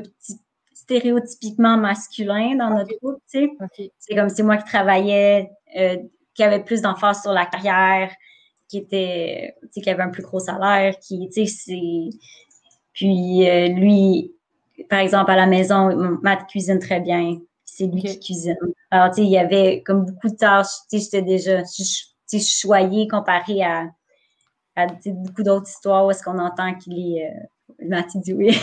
[0.74, 3.22] stéréotypiquement masculins dans notre groupe.
[3.32, 3.90] Tu sais.
[4.00, 5.98] C'est comme c'est moi qui travaillais, euh,
[6.34, 8.12] qui avait plus d'emphase sur la carrière,
[8.68, 12.18] qui était, tu sais, qui avait un plus gros salaire, qui, tu sais, c'est.
[12.94, 14.34] Puis lui,
[14.90, 17.40] par exemple, à la maison, Matt cuisine très bien
[17.82, 18.58] c'est lui qui cuisine.
[18.92, 20.68] Alors, tu sais, il y avait comme beaucoup de tâches.
[20.90, 21.64] Tu sais, j'étais déjà
[22.40, 23.90] choyée comparé à,
[24.76, 27.32] à beaucoup d'autres histoires où est-ce qu'on entend qu'il est euh,
[27.88, 28.52] Mathieu oui.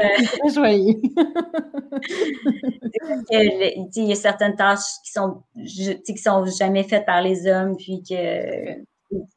[0.00, 0.02] euh,
[3.30, 8.02] il y a certaines tâches qui sont, qui sont jamais faites par les hommes, puis
[8.08, 8.82] que.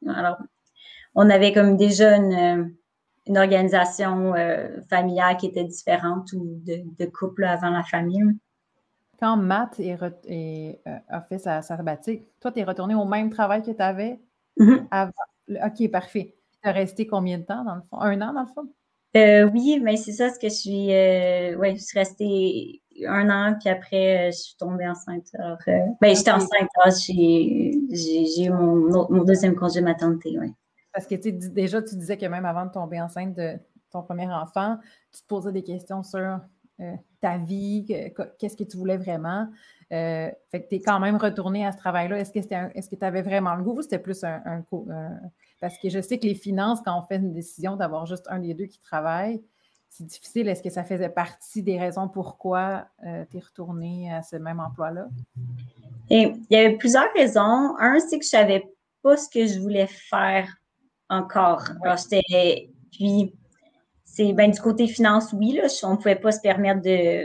[0.08, 0.36] Alors,
[1.14, 2.74] on avait comme déjà une,
[3.26, 8.24] une organisation euh, familiale qui était différente ou de, de couple avant la famille
[9.20, 10.72] quand Matt est euh,
[11.08, 14.18] a fait sa, sabbatique, toi, tu es retourné au même travail que tu avais
[14.58, 14.86] mm-hmm.
[14.90, 15.12] avant?
[15.48, 16.34] OK, parfait.
[16.62, 18.00] Tu as resté combien de temps, dans le fond?
[18.00, 18.68] Un an, dans le fond?
[19.16, 20.94] Euh, oui, mais c'est ça, ce que je suis.
[20.94, 25.26] Euh, ouais, je suis restée un an, puis après, je suis tombée enceinte.
[25.34, 25.58] Alors,
[26.00, 26.68] ben, j'étais enceinte,
[27.08, 30.52] j'ai eu mon, mon, deuxième congé maternité, oui.
[30.92, 31.14] Parce que
[31.48, 33.58] déjà, tu disais que même avant de tomber enceinte de
[33.90, 34.78] ton premier enfant,
[35.12, 36.40] tu te posais des questions sur
[36.80, 37.84] euh, ta vie,
[38.38, 39.48] qu'est-ce que tu voulais vraiment.
[39.92, 42.18] Euh, fait que tu es quand même retourné à ce travail-là.
[42.20, 44.64] Est-ce que est-ce que tu avais vraiment le goût ou c'était plus un,
[45.60, 48.38] Parce que je sais que les finances, quand on fait une décision d'avoir juste un
[48.38, 49.42] des deux qui travaille,
[49.88, 50.48] c'est difficile.
[50.48, 54.60] Est-ce que ça faisait partie des raisons pourquoi euh, tu es retourné à ce même
[54.60, 55.08] emploi-là?
[56.08, 57.76] il y avait plusieurs raisons.
[57.78, 58.68] Un, c'est que je ne savais
[59.02, 60.48] pas ce que je voulais faire
[61.08, 61.64] encore.
[62.92, 63.34] puis
[64.12, 67.24] c'est ben, du côté finance, oui, là, on ne pouvait pas se permettre de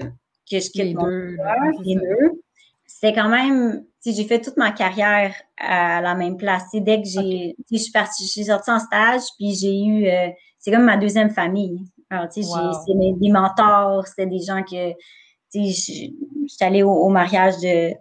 [0.49, 1.37] que je quitte mon deux,
[1.83, 2.41] les deux.
[2.85, 6.63] C'est quand même, j'ai fait toute ma carrière à la même place.
[6.73, 10.29] dès que j'ai, je suis partie, je suis sortie en stage, puis j'ai eu, euh,
[10.59, 11.79] c'est comme ma deuxième famille.
[12.11, 12.49] Alors, tu sais,
[12.85, 14.91] c'est des mentors, c'était des gens que,
[15.51, 16.11] tu sais,
[16.45, 17.93] je suis allée au, mariage de,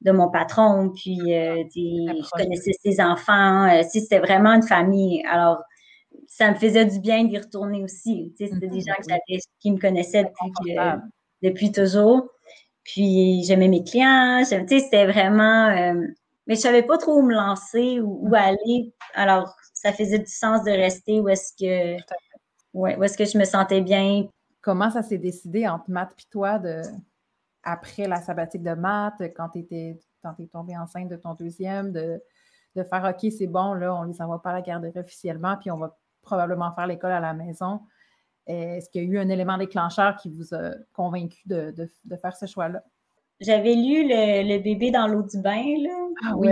[0.00, 3.68] de mon patron, puis euh, je connaissais ses enfants.
[3.68, 5.22] Euh, c'était vraiment une famille.
[5.30, 5.62] Alors,
[6.34, 8.32] ça me faisait du bien d'y retourner aussi.
[8.38, 8.86] Tu sais, c'était des mhm.
[8.86, 10.76] gens qui me connaissaient depuis,
[11.42, 12.26] depuis toujours.
[12.84, 14.40] Puis j'aimais mes clients.
[14.40, 15.68] Tu sais, c'était vraiment.
[15.68, 16.06] Euh,
[16.46, 18.34] mais je savais pas trop où me lancer ou où mhm.
[18.34, 18.94] aller.
[19.14, 22.02] Alors, ça faisait du sens de rester où est-ce que.
[22.72, 24.26] Ouais, où est-ce que je me sentais bien.
[24.62, 26.80] Comment ça s'est décidé entre Matt et toi de
[27.62, 31.92] après la sabbatique de maths, quand tu étais quand es tombée enceinte de ton deuxième,
[31.92, 32.22] de,
[32.74, 35.70] de faire OK, c'est bon, là, on les envoie pas à la garderie officiellement, puis
[35.70, 37.80] on va probablement faire l'école à la maison.
[38.46, 41.74] Est-ce qu'il y a eu un élément déclencheur qui vous a convaincu de,
[42.20, 42.82] faire ce choix-là?
[43.40, 45.90] J'avais lu le, bébé dans l'eau du bain, là.
[46.24, 46.50] Ah oui,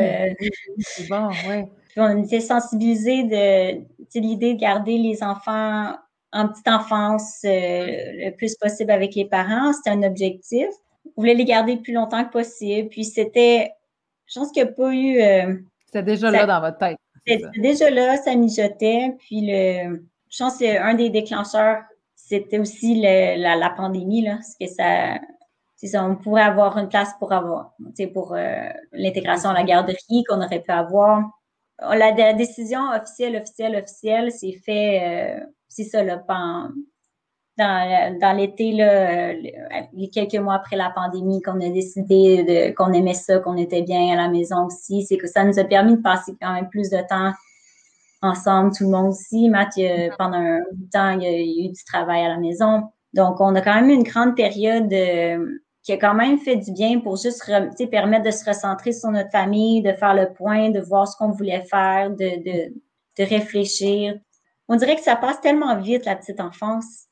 [0.79, 1.65] c'est bon, oui.
[1.97, 5.95] on était sensibilisés de l'idée de garder les enfants
[6.33, 9.73] en petite enfance euh, le plus possible avec les parents.
[9.73, 10.69] C'était un objectif.
[11.17, 12.89] On voulait les garder le plus longtemps que possible.
[12.89, 13.73] Puis c'était,
[14.27, 15.21] je pense qu'il n'y a pas eu.
[15.21, 15.57] Euh,
[15.87, 16.99] c'était déjà là dans votre tête.
[17.27, 19.17] Déjà là, ça mijotait.
[19.19, 21.83] Puis le, je pense que un des déclencheurs,
[22.15, 25.19] c'était aussi la, pandémie, là, parce que ça,
[25.77, 27.75] ça, on pourrait avoir une place pour avoir,
[28.15, 31.25] pour euh, l'intégration à la garderie qu'on aurait pu avoir.
[31.81, 36.19] La, décision officielle, officielle, officielle, c'est fait, euh, c'est ça, là,
[37.61, 39.35] dans, dans l'été, là,
[40.13, 44.17] quelques mois après la pandémie, qu'on a décidé qu'on aimait ça, qu'on était bien à
[44.17, 46.99] la maison aussi, c'est que ça nous a permis de passer quand même plus de
[47.09, 47.33] temps
[48.23, 49.49] ensemble, tout le monde aussi.
[49.49, 49.75] Matt,
[50.19, 50.61] pendant un
[50.93, 52.85] temps, il y a, eu du travail à la maison.
[53.13, 56.57] Donc, on a quand même eu une grande période euh, qui a quand même fait
[56.57, 57.45] du bien pour juste
[57.91, 61.31] permettre de se recentrer sur notre famille, de faire le point, de voir ce qu'on
[61.31, 62.75] voulait faire, de, de,
[63.19, 64.15] de réfléchir.
[64.69, 67.10] On dirait que ça passe tellement vite, la petite enfance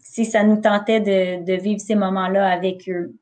[0.00, 3.14] si ça nous tentait de, vivre ces moments-là avec eux?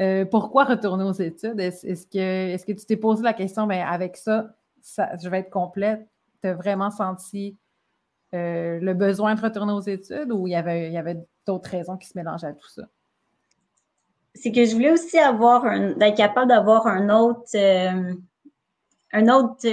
[0.00, 1.60] Euh, pourquoi retourner aux études?
[1.60, 5.50] Est-ce que, est que tu t'es posé la question, mais avec ça, je vais être
[5.50, 6.06] complète?
[6.42, 7.58] Tu as vraiment senti
[8.34, 11.70] euh, le besoin de retourner aux études ou il y avait, il y avait d'autres
[11.70, 12.82] raisons qui se mélangeaient à tout ça?
[14.34, 18.14] c'est que je voulais aussi avoir un, d'être capable d'avoir un autre, euh,
[19.12, 19.66] un autre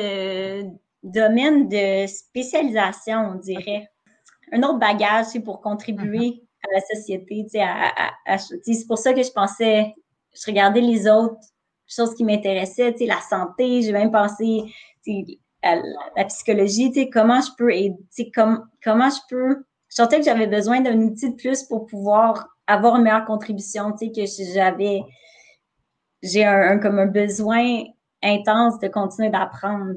[1.03, 3.89] domaine de spécialisation, on dirait.
[4.51, 6.69] Un autre bagage pour contribuer mm-hmm.
[6.69, 7.47] à la société.
[7.49, 9.93] c'est pour ça que je pensais,
[10.33, 11.39] je regardais les autres
[11.87, 14.63] choses qui m'intéressaient, la santé, j'ai même pensé
[15.63, 15.75] à
[16.15, 17.97] la psychologie, comment je peux aider,
[18.33, 19.63] comment je peux.
[19.89, 23.93] Je sentais que j'avais besoin d'un outil de plus pour pouvoir avoir une meilleure contribution,
[23.93, 25.01] que j'avais,
[26.21, 27.83] j'ai un, comme un besoin
[28.21, 29.93] intense de continuer d'apprendre,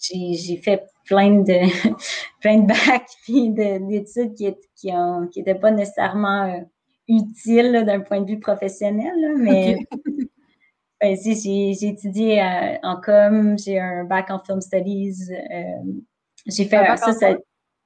[0.00, 1.44] j'ai fait plein de,
[2.40, 4.90] plein de bacs puis d'études qui, qui,
[5.32, 6.60] qui étaient pas nécessairement euh,
[7.08, 9.76] utiles d'un point de vue professionnel, mais
[11.00, 16.00] ben, j'ai étudié euh, en com, j'ai un bac en film studies, euh,
[16.46, 17.36] j'ai fait ça, ça,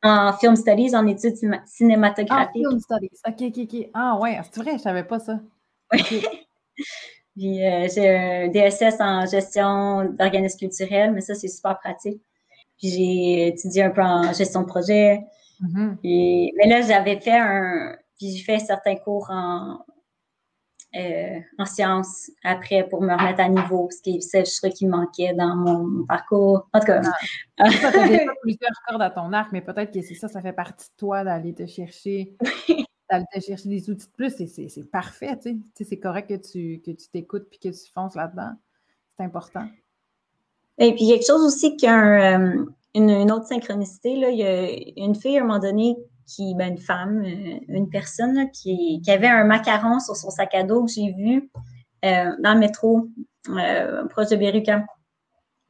[0.03, 2.65] en film studies, en études cinématographiques.
[2.65, 3.21] Ah, film studies.
[3.27, 3.91] OK, OK, OK.
[3.95, 5.41] Ah, ouais, c'est vrai, je savais pas ça.
[7.38, 12.20] Puis euh, j'ai un DSS en gestion d'organismes culturels, mais ça, c'est super pratique.
[12.79, 15.20] Puis j'ai étudié un peu en gestion de projet.
[15.62, 16.53] Mm-hmm.
[16.57, 17.96] mais là, j'avais fait un.
[18.18, 19.79] Puis j'ai fait certains cours en,
[20.96, 24.96] euh, en sciences après pour me remettre à niveau, ce qui c'est ce qui me
[24.96, 26.66] manquait dans mon, parcours.
[26.72, 27.03] En tout cas.
[27.59, 27.68] Ah.
[27.68, 30.88] tu as plusieurs cordes à ton arc, mais peut-être que c'est ça, ça fait partie
[30.88, 32.37] de toi d'aller te chercher.
[33.11, 35.85] d'aller te chercher des outils de plus, c'est parfait, tu sais.
[35.85, 38.53] C'est correct que tu que tu t'écoutes puis que tu fonces là-dedans.
[39.16, 39.66] C'est important.
[40.79, 45.05] Et puis, quelque chose aussi qui a euh, une, autre synchronicité, là, il y a
[45.05, 49.29] une fille à un moment donné qui, ben, une femme, euh, une personne qui, avait
[49.29, 51.51] un macaron sur son sac à dos que j'ai vu
[52.05, 53.09] euh, dans le métro
[53.49, 54.85] euh, proche de Berruca.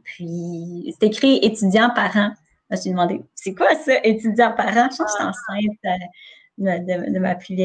[0.03, 2.33] Puis c'est écrit étudiant parent.
[2.71, 4.89] Je me suis demandé, c'est quoi ça, étudiant parent?
[4.91, 6.01] Je pense que je suis enceinte
[6.59, 7.57] de, de, ma plus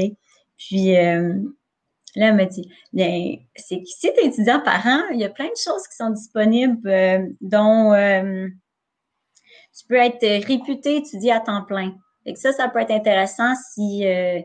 [0.58, 5.26] Puis là, elle m'a dit, bien, c'est que si tu es étudiant parent, il y
[5.26, 7.94] a plein de choses qui sont disponibles, dont
[9.78, 11.94] tu peux être réputé étudier à temps plein.
[12.26, 14.40] Et ça, ça peut être intéressant si euh,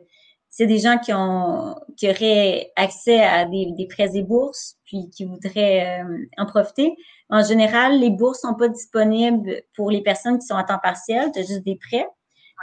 [0.50, 5.10] c'est des gens qui ont qui auraient accès à des, des prêts et bourses, puis
[5.10, 6.94] qui voudraient euh, en profiter.
[7.30, 11.30] En général, les bourses sont pas disponibles pour les personnes qui sont à temps partiel,
[11.32, 12.06] tu as juste des prêts.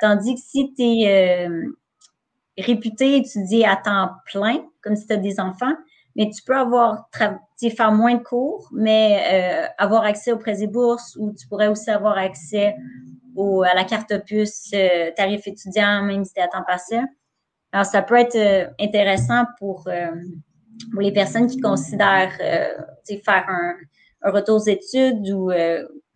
[0.01, 1.75] Tandis que si tu es euh,
[2.57, 5.75] réputé étudier à temps plein, comme si tu as des enfants,
[6.15, 10.67] mais tu peux avoir faire moins de cours, mais euh, avoir accès aux prêts et
[10.67, 12.75] bourses, ou tu pourrais aussi avoir accès
[13.37, 17.05] à la carte puce euh, tarif étudiant, même si tu à temps partiel.
[17.71, 19.83] Alors, ça peut être intéressant pour,
[20.91, 23.73] pour, les personnes qui considèrent faire un,
[24.21, 25.51] un, retour aux études ou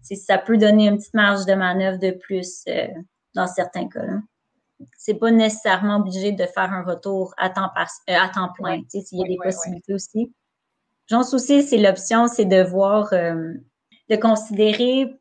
[0.02, 2.64] ça peut donner une petite marge de manœuvre de plus
[3.36, 4.02] dans certains cas.
[4.98, 7.72] Ce n'est pas nécessairement obligé de faire un retour à temps,
[8.08, 8.82] à temps plein.
[8.94, 10.34] Il y a des possibilités aussi.
[11.08, 15.20] J'en soucie, c'est l'option, c'est de voir, de considérer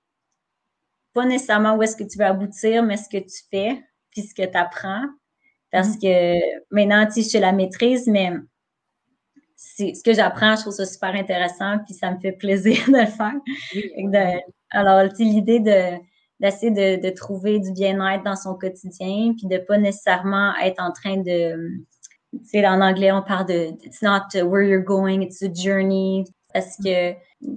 [1.15, 4.35] pas nécessairement où est-ce que tu veux aboutir, mais ce que tu fais, puis ce
[4.35, 5.05] que tu apprends.
[5.73, 6.01] Parce mm-hmm.
[6.01, 8.33] que maintenant, tu sais, je la maîtrise, mais
[9.57, 13.07] ce que j'apprends, je trouve ça super intéressant, puis ça me fait plaisir de le
[13.07, 14.45] faire.
[14.71, 15.99] alors, l'idée de
[16.41, 21.17] d'essayer de, trouver du bien-être dans son quotidien, puis de pas nécessairement être en train
[21.17, 21.83] de,
[22.33, 26.25] tu sais, en anglais, on parle de it's not where you're going, it's a journey,
[26.53, 27.13] parce que,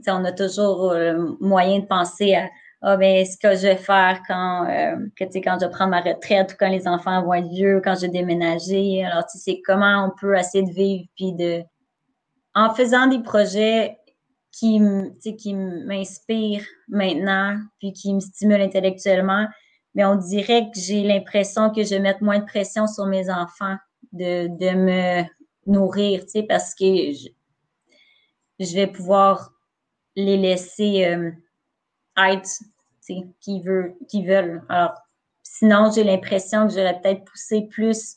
[0.08, 2.48] on a toujours euh, moyen de penser à
[2.84, 6.54] ah ben ce que je vais faire quand euh, que, quand je prendre ma retraite
[6.54, 9.06] ou quand les enfants vont être vieux, quand je vais déménager.
[9.06, 11.62] Alors, tu sais, comment on peut essayer de vivre puis de
[12.56, 13.98] en faisant des projets
[14.52, 19.48] qui, m'inspirent maintenant puis qui me stimulent intellectuellement,
[19.96, 23.30] mais on dirait que j'ai l'impression que je vais mettre moins de pression sur mes
[23.30, 23.78] enfants
[24.12, 25.24] de, de me
[25.66, 27.30] nourrir, parce que je,
[28.60, 29.54] je vais pouvoir
[30.16, 31.32] les laisser euh,
[32.18, 32.50] être
[33.40, 33.62] qui,
[34.08, 34.64] qui veulent.
[34.70, 34.94] Alors,
[35.44, 38.16] sinon, j'ai l'impression que j'aurais peut-être poussé plus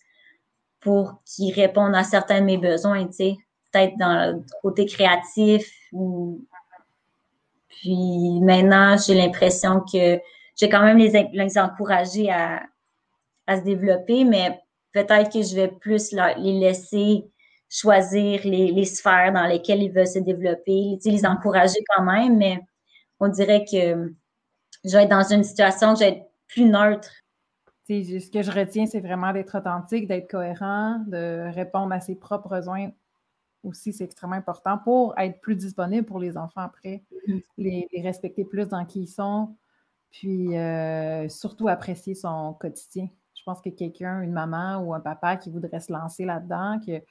[0.80, 3.36] pour qu'ils répondent à certains de mes besoins, tu sais,
[3.74, 5.70] peut-être dans le côté créatif
[7.84, 10.18] puis maintenant, j'ai l'impression que
[10.56, 12.62] j'ai quand même les, les encourager à,
[13.46, 14.58] à, se développer, mais
[14.92, 17.26] peut-être que je vais plus les laisser
[17.68, 22.38] choisir les, les, sphères dans lesquelles ils veulent se développer, tu les encourager quand même,
[22.38, 22.60] mais
[23.20, 24.14] on dirait que
[24.84, 27.10] je vais être dans une situation que je vais être plus neutre.
[27.88, 32.48] ce que je retiens, c'est vraiment d'être authentique, d'être cohérent, de répondre à ses propres
[32.48, 32.90] besoins
[33.64, 37.42] aussi, c'est extrêmement important pour être plus disponible pour les enfants après, mm-hmm.
[37.58, 39.56] les, respecter plus dans qui ils sont,
[40.10, 43.08] puis euh, surtout apprécier son quotidien.
[43.34, 47.02] Je pense que quelqu'un, une maman ou un papa qui voudrait se lancer là-dedans, que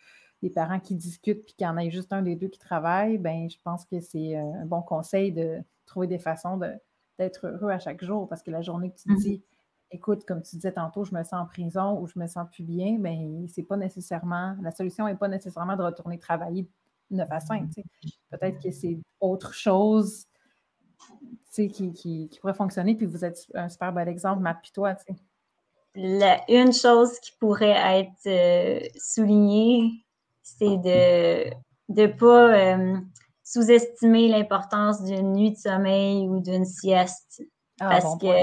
[0.42, 3.18] des parents qui discutent puis qu'il y en ait juste un des deux qui travaille,
[3.18, 6.60] ben je pense que c'est euh, un bon conseil de trouver des façons
[7.18, 9.44] d'être heureux à chaque jour parce que la journée que tu te mmh dis,
[9.94, 12.64] écoute, comme tu disais tantôt, je me sens en prison ou je me sens plus
[12.64, 16.68] bien, ben c'est pas nécessairement, la solution n'est pas nécessairement de retourner travailler
[17.12, 17.70] 9 à 5.
[18.32, 20.26] Peut-être que c'est autre chose
[21.52, 24.96] qui, qui, qui, pourrait fonctionner, puis vous êtes un super bel exemple, Matt, puis toi.
[25.96, 30.04] La, une chose qui pourrait être euh, soulignée,
[30.42, 31.54] c'est de
[31.90, 32.98] ne pas euh,
[33.44, 37.44] sous-estimer l'importance d'une nuit de sommeil ou d'une sieste.
[37.80, 38.42] Ah, parce que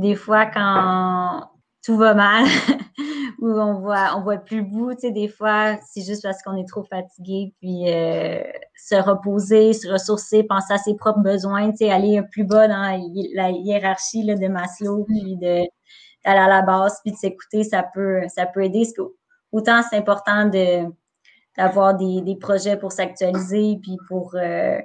[0.00, 1.50] des fois, quand
[1.84, 2.44] tout va mal,
[3.40, 6.42] ou on voit, on voit plus le bout, tu sais, des fois, c'est juste parce
[6.42, 8.42] qu'on est trop fatigué, puis euh,
[8.76, 12.98] se reposer, se ressourcer, penser à ses propres besoins, tu sais, aller plus bas dans
[13.34, 15.64] la hiérarchie là, de Maslow, puis de
[16.24, 18.82] d'aller à la base, puis de s'écouter, ça peut, ça peut aider.
[19.52, 20.84] autant c'est important de
[21.56, 24.78] d'avoir des, des, projets pour s'actualiser, puis pour, euh,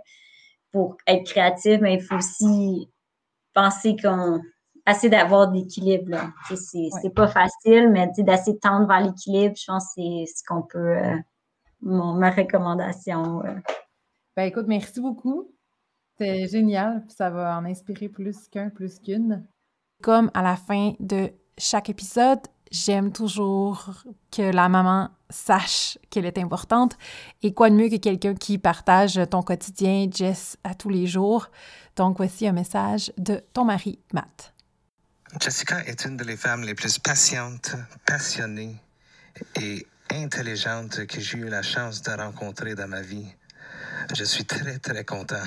[0.72, 2.89] pour être créatif, mais il faut aussi
[3.53, 4.39] penser qu'on
[4.86, 6.18] assez d'avoir de l'équilibre.
[6.54, 10.98] C'est pas facile, mais d'assez tendre vers l'équilibre, je pense que c'est ce qu'on peut.
[10.98, 11.18] Euh,
[11.82, 13.44] ma recommandation.
[13.46, 13.56] Euh.
[14.36, 15.52] Ben écoute, merci beaucoup.
[16.18, 17.04] C'est génial.
[17.10, 19.46] Ça va en inspirer plus qu'un, plus qu'une.
[20.02, 22.40] Comme à la fin de chaque épisode,
[22.72, 23.90] j'aime toujours
[24.32, 26.98] que la maman sache qu'elle est importante.
[27.44, 31.48] Et quoi de mieux que quelqu'un qui partage ton quotidien, Jess, à tous les jours?
[31.96, 34.55] Donc voici un message de ton mari, Matt.
[35.40, 37.76] Jessica est une des femmes les plus patientes,
[38.06, 38.82] passionnées
[39.60, 43.28] et intelligentes que j'ai eu la chance de rencontrer dans ma vie.
[44.16, 45.44] Je suis très, très content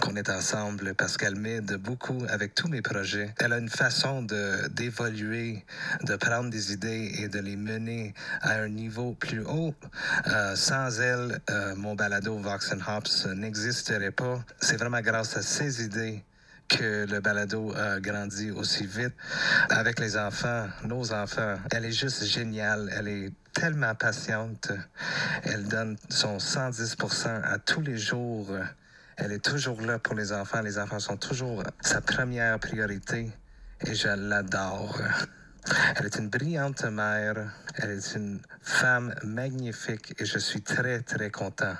[0.00, 3.34] qu'on est ensemble parce qu'elle m'aide beaucoup avec tous mes projets.
[3.38, 4.22] Elle a une façon
[4.70, 5.64] d'évoluer,
[6.02, 8.12] de, prendre des idées et de les mener
[8.42, 9.74] à un niveau plus haut.
[10.26, 14.44] Euh, sans elle, euh, mon balado Vox and Hops n'existerait pas.
[14.60, 16.22] C'est vraiment grâce à ses idées
[16.70, 19.14] que le balado a grandi aussi vite
[19.68, 21.56] avec les enfants, nos enfants.
[21.72, 22.90] Elle est juste géniale.
[22.96, 24.70] Elle est tellement patiente.
[25.42, 28.48] Elle donne son 110 à tous les jours.
[29.16, 30.62] Elle est toujours là pour les enfants.
[30.62, 33.30] Les enfants sont toujours sa première priorité
[33.86, 34.98] et je l'adore.
[35.96, 41.30] Elle est une brillante mère, elle est une femme magnifique et je suis très très
[41.30, 41.74] content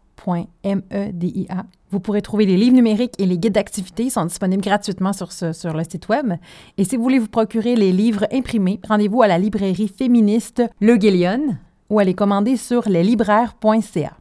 [1.90, 4.08] Vous pourrez trouver les livres numériques et les guides d'activité.
[4.08, 6.32] Sont disponibles gratuitement sur, le site web.
[6.78, 10.96] Et si vous voulez vous procurer les livres imprimés, rendez-vous à la librairie féministe Le
[10.96, 11.58] Guélion
[11.90, 14.16] ou les commander sur leslibraires.ca.